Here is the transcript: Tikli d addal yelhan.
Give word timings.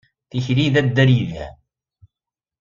Tikli 0.29 0.67
d 0.73 0.75
addal 0.81 1.09
yelhan. 1.17 1.55